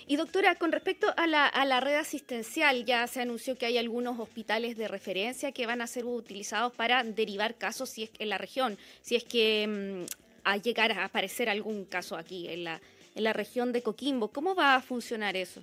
Y 0.07 0.15
doctora, 0.15 0.55
con 0.55 0.71
respecto 0.71 1.13
a 1.17 1.27
la, 1.27 1.45
a 1.45 1.65
la, 1.65 1.81
red 1.81 1.95
asistencial, 1.95 2.85
ya 2.85 3.05
se 3.07 3.21
anunció 3.21 3.57
que 3.57 3.65
hay 3.65 3.77
algunos 3.77 4.19
hospitales 4.19 4.77
de 4.77 4.87
referencia 4.87 5.51
que 5.51 5.65
van 5.65 5.81
a 5.81 5.87
ser 5.87 6.05
utilizados 6.05 6.73
para 6.73 7.03
derivar 7.03 7.55
casos 7.55 7.89
si 7.89 8.03
es 8.03 8.11
en 8.19 8.29
la 8.29 8.37
región, 8.37 8.77
si 9.01 9.15
es 9.15 9.23
que 9.23 10.05
mm, 10.07 10.28
a 10.43 10.57
llegar 10.57 10.91
a 10.91 11.05
aparecer 11.05 11.49
algún 11.49 11.85
caso 11.85 12.15
aquí 12.15 12.47
en 12.47 12.63
la, 12.63 12.81
en 13.15 13.23
la 13.23 13.33
región 13.33 13.71
de 13.71 13.81
Coquimbo. 13.81 14.29
¿Cómo 14.29 14.55
va 14.55 14.75
a 14.75 14.81
funcionar 14.81 15.35
eso? 15.35 15.61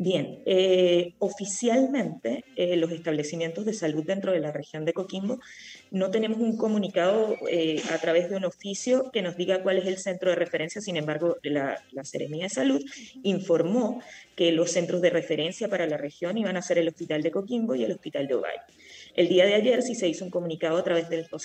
Bien, 0.00 0.38
eh, 0.46 1.14
oficialmente 1.18 2.44
eh, 2.54 2.76
los 2.76 2.92
establecimientos 2.92 3.64
de 3.64 3.72
salud 3.72 4.04
dentro 4.06 4.30
de 4.30 4.38
la 4.38 4.52
región 4.52 4.84
de 4.84 4.92
Coquimbo 4.92 5.40
no 5.90 6.12
tenemos 6.12 6.38
un 6.38 6.56
comunicado 6.56 7.34
eh, 7.50 7.82
a 7.90 7.98
través 7.98 8.30
de 8.30 8.36
un 8.36 8.44
oficio 8.44 9.10
que 9.12 9.22
nos 9.22 9.36
diga 9.36 9.60
cuál 9.64 9.78
es 9.78 9.86
el 9.86 9.98
centro 9.98 10.30
de 10.30 10.36
referencia, 10.36 10.80
sin 10.80 10.96
embargo 10.96 11.38
la, 11.42 11.82
la 11.90 12.02
de 12.02 12.48
Salud 12.48 12.80
informó 13.24 14.00
que 14.36 14.52
los 14.52 14.70
centros 14.70 15.02
de 15.02 15.10
referencia 15.10 15.68
para 15.68 15.88
la 15.88 15.96
región 15.96 16.38
iban 16.38 16.56
a 16.56 16.62
ser 16.62 16.78
el 16.78 16.86
Hospital 16.86 17.20
de 17.22 17.32
Coquimbo 17.32 17.74
y 17.74 17.82
el 17.82 17.90
Hospital 17.90 18.28
de 18.28 18.34
Ovalle. 18.36 18.62
El 19.16 19.26
día 19.26 19.46
de 19.46 19.54
ayer 19.54 19.82
sí 19.82 19.96
se 19.96 20.06
hizo 20.06 20.24
un 20.24 20.30
comunicado 20.30 20.76
a 20.76 20.84
través 20.84 21.08
del, 21.08 21.26
o 21.32 21.40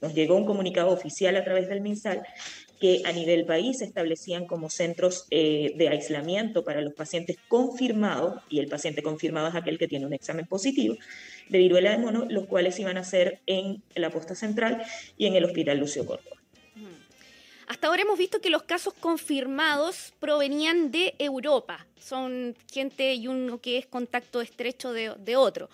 nos 0.00 0.14
llegó 0.14 0.36
un 0.36 0.46
comunicado 0.46 0.90
oficial 0.90 1.36
a 1.36 1.44
través 1.44 1.68
del 1.68 1.80
MinSal 1.80 2.22
que 2.80 3.02
a 3.04 3.12
nivel 3.12 3.44
país 3.44 3.78
se 3.78 3.84
establecían 3.84 4.46
como 4.46 4.70
centros 4.70 5.26
eh, 5.30 5.74
de 5.76 5.88
aislamiento 5.88 6.64
para 6.64 6.80
los 6.80 6.94
pacientes 6.94 7.36
confirmados, 7.46 8.42
y 8.48 8.58
el 8.58 8.68
paciente 8.68 9.02
confirmado 9.02 9.48
es 9.48 9.54
aquel 9.54 9.78
que 9.78 9.86
tiene 9.86 10.06
un 10.06 10.14
examen 10.14 10.46
positivo, 10.46 10.96
de 11.50 11.58
viruela 11.58 11.90
de 11.90 11.98
mono, 11.98 12.24
los 12.30 12.46
cuales 12.46 12.78
iban 12.78 12.96
a 12.96 13.04
ser 13.04 13.40
en 13.46 13.82
la 13.94 14.10
posta 14.10 14.34
central 14.34 14.82
y 15.18 15.26
en 15.26 15.34
el 15.34 15.44
Hospital 15.44 15.78
Lucio 15.78 16.06
Córdoba. 16.06 16.36
Hasta 17.66 17.86
ahora 17.86 18.02
hemos 18.02 18.18
visto 18.18 18.40
que 18.40 18.50
los 18.50 18.64
casos 18.64 18.94
confirmados 18.94 20.12
provenían 20.18 20.90
de 20.90 21.14
Europa. 21.20 21.86
Son 22.00 22.56
gente 22.72 23.14
y 23.14 23.28
uno 23.28 23.60
que 23.60 23.78
es 23.78 23.86
contacto 23.86 24.40
estrecho 24.40 24.92
de, 24.92 25.14
de 25.18 25.36
otro. 25.36 25.70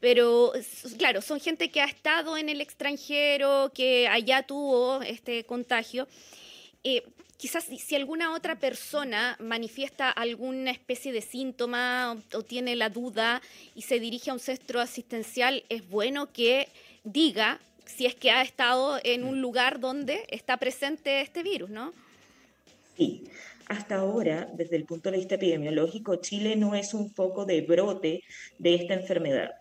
Pero 0.00 0.52
claro, 0.96 1.20
son 1.20 1.40
gente 1.40 1.70
que 1.70 1.82
ha 1.82 1.84
estado 1.84 2.38
en 2.38 2.48
el 2.48 2.60
extranjero, 2.60 3.70
que 3.74 4.08
allá 4.08 4.42
tuvo 4.42 5.02
este 5.02 5.44
contagio. 5.44 6.08
Eh, 6.82 7.02
quizás 7.36 7.64
si 7.64 7.94
alguna 7.94 8.32
otra 8.32 8.58
persona 8.58 9.36
manifiesta 9.40 10.10
alguna 10.10 10.70
especie 10.70 11.12
de 11.12 11.20
síntoma 11.20 12.16
o, 12.32 12.42
tiene 12.42 12.76
la 12.76 12.88
duda 12.88 13.42
y 13.74 13.82
se 13.82 14.00
dirige 14.00 14.30
a 14.30 14.34
un 14.34 14.40
centro 14.40 14.80
asistencial, 14.80 15.64
es 15.68 15.86
bueno 15.88 16.32
que 16.32 16.68
diga 17.04 17.60
si 17.84 18.06
es 18.06 18.14
que 18.14 18.30
ha 18.30 18.40
estado 18.40 18.98
en 19.04 19.24
un 19.24 19.42
lugar 19.42 19.80
donde 19.80 20.24
está 20.28 20.56
presente 20.56 21.20
este 21.20 21.42
virus, 21.42 21.68
¿no? 21.68 21.92
Sí. 22.96 23.24
Hasta 23.66 23.96
ahora, 23.96 24.48
desde 24.54 24.74
el 24.74 24.84
punto 24.84 25.12
de 25.12 25.18
vista 25.18 25.36
epidemiológico, 25.36 26.16
Chile 26.16 26.56
no 26.56 26.74
es 26.74 26.92
un 26.92 27.08
foco 27.08 27.44
de 27.44 27.60
brote 27.60 28.24
de 28.58 28.74
esta 28.74 28.94
enfermedad 28.94 29.52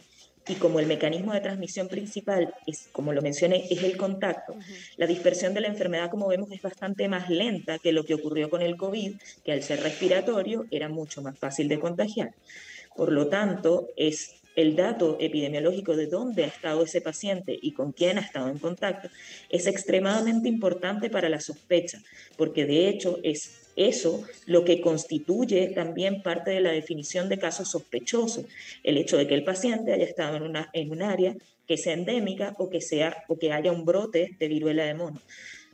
y 0.49 0.55
como 0.55 0.79
el 0.79 0.87
mecanismo 0.87 1.33
de 1.33 1.41
transmisión 1.41 1.87
principal 1.87 2.53
es, 2.65 2.89
como 2.91 3.13
lo 3.13 3.21
mencioné, 3.21 3.67
es 3.69 3.83
el 3.83 3.95
contacto, 3.97 4.55
la 4.97 5.05
dispersión 5.05 5.53
de 5.53 5.61
la 5.61 5.67
enfermedad, 5.67 6.09
como 6.09 6.27
vemos, 6.27 6.51
es 6.51 6.61
bastante 6.61 7.07
más 7.07 7.29
lenta 7.29 7.77
que 7.77 7.91
lo 7.91 8.03
que 8.03 8.15
ocurrió 8.15 8.49
con 8.49 8.61
el 8.61 8.75
COVID, 8.75 9.13
que 9.45 9.51
al 9.51 9.61
ser 9.61 9.81
respiratorio 9.81 10.65
era 10.71 10.89
mucho 10.89 11.21
más 11.21 11.37
fácil 11.37 11.67
de 11.67 11.79
contagiar. 11.79 12.33
Por 12.95 13.11
lo 13.11 13.27
tanto, 13.27 13.89
es 13.95 14.39
el 14.55 14.75
dato 14.75 15.17
epidemiológico 15.19 15.95
de 15.95 16.07
dónde 16.07 16.43
ha 16.43 16.47
estado 16.47 16.83
ese 16.83 16.99
paciente 16.99 17.57
y 17.61 17.71
con 17.71 17.91
quién 17.91 18.17
ha 18.17 18.21
estado 18.21 18.49
en 18.49 18.57
contacto 18.57 19.09
es 19.49 19.67
extremadamente 19.67 20.49
importante 20.49 21.09
para 21.09 21.29
la 21.29 21.39
sospecha, 21.39 22.01
porque 22.35 22.65
de 22.65 22.89
hecho 22.89 23.19
es 23.23 23.68
eso 23.79 24.23
lo 24.45 24.65
que 24.65 24.81
constituye 24.81 25.67
también 25.67 26.21
parte 26.21 26.51
de 26.51 26.59
la 26.59 26.71
definición 26.71 27.29
de 27.29 27.39
caso 27.39 27.63
sospechoso, 27.63 28.45
el 28.83 28.97
hecho 28.97 29.17
de 29.17 29.27
que 29.27 29.35
el 29.35 29.43
paciente 29.43 29.93
haya 29.93 30.03
estado 30.03 30.35
en, 30.37 30.43
una, 30.43 30.69
en 30.73 30.91
un 30.91 31.01
área 31.01 31.35
que 31.65 31.77
sea 31.77 31.93
endémica 31.93 32.55
o 32.57 32.69
que, 32.69 32.81
sea, 32.81 33.23
o 33.27 33.37
que 33.37 33.53
haya 33.53 33.71
un 33.71 33.85
brote 33.85 34.35
de 34.37 34.47
viruela 34.47 34.83
de 34.83 34.95
mono. 34.95 35.21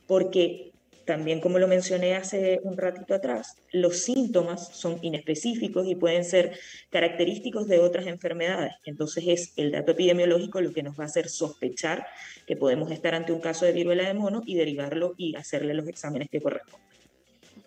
Porque 0.06 0.72
también 1.06 1.40
como 1.40 1.58
lo 1.58 1.68
mencioné 1.68 2.14
hace 2.16 2.60
un 2.62 2.76
ratito 2.76 3.14
atrás, 3.14 3.56
los 3.72 3.98
síntomas 4.00 4.68
son 4.76 4.98
inespecíficos 5.02 5.86
y 5.86 5.94
pueden 5.94 6.24
ser 6.24 6.58
característicos 6.90 7.66
de 7.68 7.78
otras 7.78 8.06
enfermedades. 8.06 8.74
Entonces 8.84 9.24
es 9.26 9.52
el 9.56 9.72
dato 9.72 9.92
epidemiológico 9.92 10.60
lo 10.60 10.72
que 10.72 10.82
nos 10.82 10.98
va 10.98 11.04
a 11.04 11.06
hacer 11.06 11.28
sospechar 11.28 12.06
que 12.46 12.56
podemos 12.56 12.90
estar 12.90 13.14
ante 13.14 13.32
un 13.32 13.40
caso 13.40 13.64
de 13.64 13.72
viruela 13.72 14.06
de 14.06 14.14
mono 14.14 14.42
y 14.44 14.56
derivarlo 14.56 15.14
y 15.16 15.34
hacerle 15.36 15.74
los 15.74 15.88
exámenes 15.88 16.28
que 16.28 16.40
corresponden. 16.40 16.95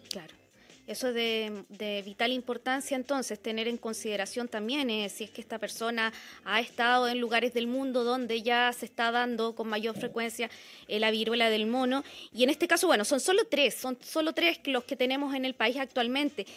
Claro. 0.09 0.39
Eso 0.89 1.09
es 1.09 1.13
de, 1.13 2.01
vital 2.03 2.31
importancia 2.31 2.97
entonces, 2.97 3.39
tener 3.39 3.67
en 3.67 3.77
consideración 3.77 4.47
también 4.47 4.89
eh, 4.89 5.07
si 5.09 5.25
es 5.25 5.29
que 5.29 5.39
esta 5.39 5.59
persona 5.59 6.11
ha 6.43 6.59
estado 6.61 7.07
en 7.07 7.19
lugares 7.19 7.53
del 7.53 7.67
mundo 7.67 8.03
donde 8.03 8.41
ya 8.41 8.73
se 8.73 8.87
está 8.87 9.11
dando 9.11 9.53
con 9.53 9.67
mayor 9.67 9.95
frecuencia 9.95 10.49
eh, 10.87 10.99
la 10.99 11.11
viruela 11.11 11.51
del 11.51 11.67
mono. 11.67 12.03
Y 12.33 12.43
en 12.43 12.49
este 12.49 12.67
caso, 12.67 12.87
bueno, 12.87 13.05
son 13.05 13.19
solo 13.19 13.43
tres, 13.45 13.75
son 13.75 13.99
solo 14.01 14.33
tres 14.33 14.61
los 14.65 14.83
que 14.83 14.95
tenemos 14.95 15.35
en 15.35 15.45
el 15.45 15.53
país 15.53 15.77
actualmente. 15.77 16.47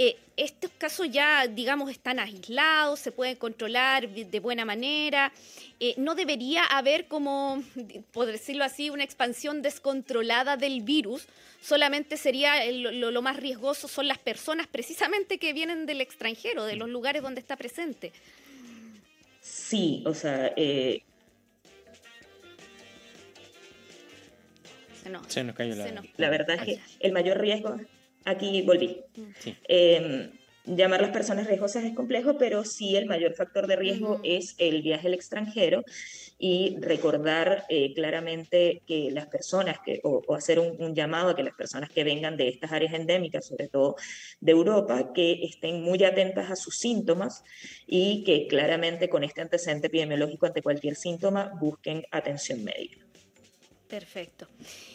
Eh, 0.00 0.16
estos 0.36 0.70
casos 0.78 1.10
ya, 1.10 1.48
digamos, 1.48 1.90
están 1.90 2.20
aislados, 2.20 3.00
se 3.00 3.10
pueden 3.10 3.34
controlar 3.34 4.08
de 4.08 4.38
buena 4.38 4.64
manera. 4.64 5.32
Eh, 5.80 5.94
no 5.96 6.14
debería 6.14 6.64
haber, 6.64 7.06
como, 7.08 7.64
por 8.12 8.26
decirlo 8.26 8.62
así, 8.62 8.90
una 8.90 9.02
expansión 9.02 9.60
descontrolada 9.60 10.56
del 10.56 10.82
virus. 10.82 11.26
Solamente 11.60 12.16
sería 12.16 12.64
lo, 12.70 13.22
más 13.22 13.38
riesgoso 13.38 13.88
son 13.88 14.06
las 14.06 14.18
personas 14.18 14.68
precisamente 14.68 15.38
que 15.38 15.52
vienen 15.52 15.84
del 15.84 16.00
extranjero, 16.00 16.64
de 16.64 16.76
los 16.76 16.88
lugares 16.88 17.20
donde 17.20 17.40
está 17.40 17.56
presente. 17.56 18.12
Sí, 19.40 20.04
o 20.06 20.14
sea, 20.14 20.52
eh, 20.54 21.02
se 25.26 25.42
nos, 25.42 25.56
cayó 25.56 25.74
la... 25.74 26.04
la 26.16 26.30
verdad 26.30 26.56
es 26.56 26.62
que 26.62 26.80
el 27.00 27.10
mayor 27.10 27.40
riesgo 27.40 27.80
aquí 28.28 28.62
volví. 28.62 29.02
Em, 29.66 30.30
llamar 30.64 31.00
a 31.00 31.04
las 31.04 31.12
personas 31.12 31.46
riesgosas 31.46 31.84
es 31.84 31.94
complejo, 31.94 32.36
pero 32.38 32.64
sí 32.64 32.96
el 32.96 33.06
mayor 33.06 33.34
factor 33.34 33.66
de 33.66 33.76
riesgo 33.76 34.20
es 34.22 34.54
el 34.58 34.82
viaje 34.82 35.08
al 35.08 35.14
extranjero 35.14 35.82
y 36.38 36.76
recordar 36.80 37.64
eh, 37.68 37.92
claramente 37.94 38.82
que 38.86 39.10
las 39.10 39.26
personas, 39.26 39.78
que, 39.84 40.00
o, 40.04 40.22
hacer 40.34 40.58
un, 40.60 40.94
llamado 40.94 41.30
a 41.30 41.36
que 41.36 41.42
las 41.42 41.54
personas 41.54 41.90
que 41.90 42.04
vengan 42.04 42.36
de 42.36 42.48
estas 42.48 42.70
áreas 42.72 42.94
endémicas, 42.94 43.46
sobre 43.46 43.68
todo 43.68 43.96
de 44.40 44.52
Europa, 44.52 45.12
que 45.12 45.44
estén 45.44 45.82
muy 45.82 46.04
atentas 46.04 46.50
a 46.50 46.56
sus 46.56 46.76
síntomas 46.78 47.42
y 47.86 48.22
que 48.24 48.46
claramente 48.46 49.08
con 49.08 49.24
este 49.24 49.40
antecedente 49.40 49.88
epidemiológico 49.88 50.46
ante 50.46 50.62
cualquier 50.62 50.94
síntoma 50.94 51.52
busquen 51.60 52.04
atención 52.12 52.62
médica. 52.62 53.07
Perfecto. 53.88 54.46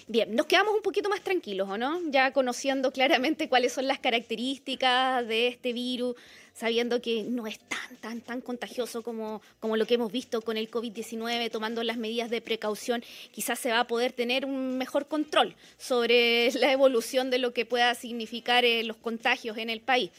Bien, 0.07 0.35
nos 0.35 0.45
quedamos 0.45 0.75
un 0.75 0.83
poquito 0.83 1.09
más 1.09 1.21
tranquilos, 1.21 1.67
¿o 1.67 1.79
no? 1.79 1.99
Ya 2.11 2.31
conociendo 2.31 2.91
claramente 2.91 3.49
cuáles 3.49 3.73
son 3.73 3.87
las 3.87 3.97
características 3.97 5.27
de 5.27 5.47
este 5.47 5.73
virus, 5.73 6.15
sabiendo 6.53 7.01
que 7.01 7.23
no 7.23 7.47
es 7.47 7.57
tan, 7.57 7.97
tan, 7.97 8.21
tan 8.21 8.41
contagioso 8.41 9.01
como, 9.01 9.41
como 9.59 9.77
lo 9.77 9.87
que 9.87 9.95
hemos 9.95 10.11
visto 10.11 10.43
con 10.43 10.57
el 10.57 10.69
COVID-19, 10.69 11.49
tomando 11.49 11.81
las 11.81 11.97
medidas 11.97 12.29
de 12.29 12.41
precaución, 12.41 13.03
quizás 13.31 13.57
se 13.57 13.71
va 13.71 13.79
a 13.79 13.87
poder 13.87 14.11
tener 14.11 14.45
un 14.45 14.77
mejor 14.77 15.07
control 15.07 15.55
sobre 15.79 16.51
la 16.59 16.71
evolución 16.71 17.31
de 17.31 17.39
lo 17.39 17.51
que 17.51 17.65
pueda 17.65 17.95
significar 17.95 18.63
eh, 18.63 18.83
los 18.83 18.97
contagios 18.97 19.57
en 19.57 19.71
el 19.71 19.81
país. 19.81 20.11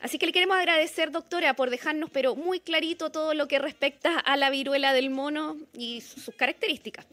Así 0.00 0.18
que 0.18 0.26
le 0.26 0.32
queremos 0.32 0.56
agradecer, 0.56 1.12
doctora, 1.12 1.54
por 1.54 1.70
dejarnos, 1.70 2.10
pero 2.10 2.34
muy 2.34 2.58
clarito 2.58 3.10
todo 3.10 3.34
lo 3.34 3.46
que 3.46 3.60
respecta 3.60 4.18
a 4.18 4.36
la 4.36 4.50
viruela 4.50 4.94
del 4.94 5.10
mono 5.10 5.58
y 5.74 6.00
sus 6.00 6.34
características. 6.34 7.06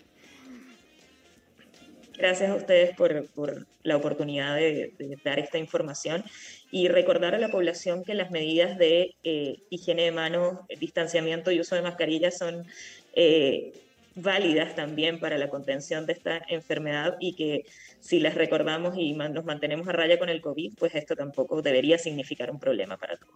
Gracias 2.17 2.49
a 2.49 2.55
ustedes 2.55 2.95
por, 2.95 3.27
por 3.27 3.67
la 3.83 3.95
oportunidad 3.95 4.55
de, 4.55 4.91
dar 5.23 5.37
esta 5.37 5.59
información 5.59 6.23
y 6.71 6.87
recordar 6.87 7.35
a 7.35 7.37
la 7.37 7.49
población 7.49 8.03
que 8.03 8.15
las 8.15 8.31
medidas 8.31 8.77
de 8.79 9.15
eh, 9.23 9.59
higiene 9.69 10.03
de 10.03 10.11
manos, 10.11 10.59
distanciamiento 10.79 11.51
y 11.51 11.59
uso 11.59 11.75
de 11.75 11.83
mascarillas 11.83 12.35
son 12.35 12.65
eh, 13.13 13.71
válidas 14.15 14.75
también 14.75 15.19
para 15.19 15.37
la 15.37 15.49
contención 15.49 16.07
de 16.07 16.13
esta 16.13 16.41
enfermedad 16.49 17.17
y 17.19 17.33
que 17.33 17.65
si 17.99 18.19
las 18.19 18.33
recordamos 18.33 18.97
y 18.97 19.13
nos 19.13 19.45
mantenemos 19.45 19.87
a 19.87 19.91
raya 19.91 20.17
con 20.17 20.29
el 20.29 20.41
COVID, 20.41 20.73
pues 20.77 20.95
esto 20.95 21.15
tampoco 21.15 21.61
debería 21.61 21.99
significar 21.99 22.49
un 22.49 22.59
problema 22.59 22.97
para 22.97 23.17
todos. 23.17 23.35